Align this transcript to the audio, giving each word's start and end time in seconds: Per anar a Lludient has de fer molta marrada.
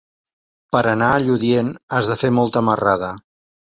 Per 0.75 0.81
anar 0.93 1.11
a 1.11 1.21
Lludient 1.27 1.71
has 2.01 2.13
de 2.15 2.19
fer 2.25 2.35
molta 2.43 2.69
marrada. 2.73 3.17